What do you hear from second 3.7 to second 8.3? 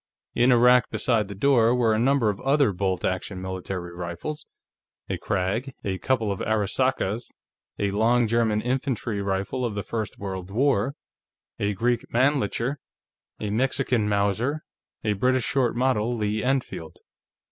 rifles a Krag, a couple of Arisakas, a long